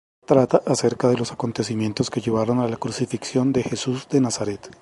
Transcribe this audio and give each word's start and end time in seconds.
Trata 0.25 0.63
acerca 0.65 1.07
de 1.09 1.15
los 1.15 1.31
acontecimientos 1.31 2.09
que 2.09 2.21
llevaron 2.21 2.57
a 2.59 2.67
la 2.67 2.77
crucifixión 2.77 3.53
de 3.53 3.61
Jesús 3.61 4.07
de 4.09 4.19
Nazaret. 4.19 4.71